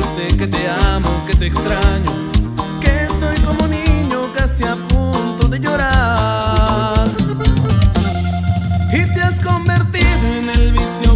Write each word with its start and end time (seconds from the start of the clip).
que 0.00 0.46
te 0.46 0.68
amo, 0.70 1.10
que 1.26 1.34
te 1.34 1.46
extraño, 1.48 2.06
que 2.80 3.04
estoy 3.04 3.36
como 3.44 3.68
niño 3.68 4.32
casi 4.34 4.64
a 4.64 4.74
punto 4.74 5.48
de 5.48 5.60
llorar. 5.60 7.06
Y 8.90 9.04
te 9.12 9.20
has 9.20 9.38
convertido 9.40 10.28
en 10.38 10.48
el 10.48 10.72
vicio 10.72 11.11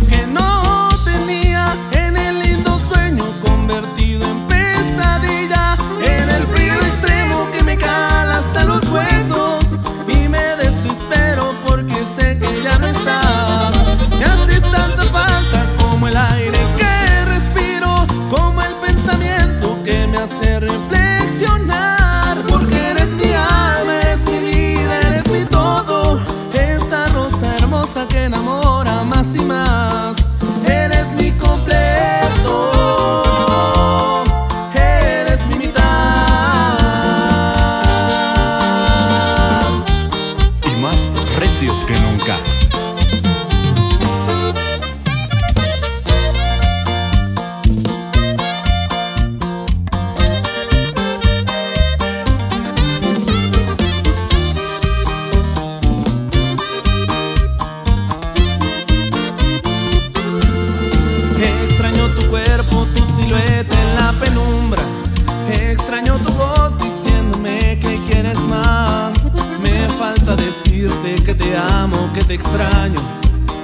extraño, 72.37 73.01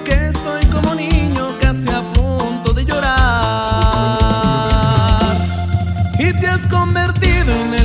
que 0.02 0.28
estoy 0.28 0.64
como 0.66 0.94
niño 0.94 1.48
casi 1.60 1.90
a 1.90 2.00
punto 2.14 2.72
de 2.72 2.86
llorar. 2.86 3.12
Y 6.18 6.32
te 6.40 6.46
has 6.48 6.66
convertido 6.68 7.52
en 7.64 7.74
el 7.74 7.81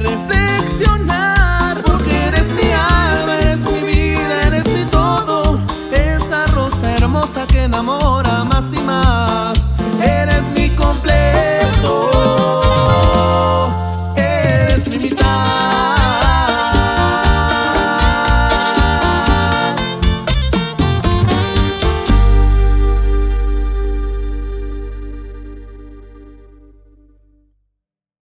refleja 0.00 0.39